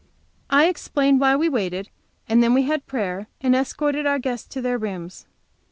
[0.49, 1.91] I explained why we waited,
[2.27, 5.27] and then we had prayer and escorted our guests to their rooms.